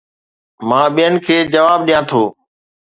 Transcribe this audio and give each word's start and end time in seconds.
مان 0.69 0.85
ٻين 0.95 1.13
کي 1.25 1.37
جواب 1.53 1.79
ڏيان 1.87 2.03
ٿو 2.09 2.21